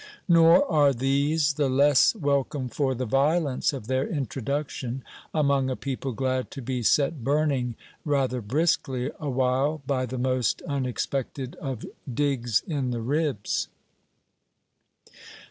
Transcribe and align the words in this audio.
Nor 0.27 0.65
are 0.65 0.93
these 0.93 1.53
the 1.53 1.69
less 1.69 2.15
welcome 2.15 2.69
for 2.69 2.95
the 2.95 3.05
violence 3.05 3.71
of 3.71 3.85
their 3.85 4.07
introduction 4.09 5.03
among 5.31 5.69
a 5.69 5.75
people 5.75 6.11
glad 6.13 6.49
to 6.49 6.61
be 6.63 6.81
set 6.81 7.23
burning 7.23 7.75
rather 8.03 8.41
briskly 8.41 9.11
awhile 9.19 9.83
by 9.85 10.07
the 10.07 10.17
most 10.17 10.63
unexpected 10.63 11.55
of 11.57 11.85
digs 12.11 12.63
in 12.65 12.89
the 12.89 12.99
ribs. 13.01 13.67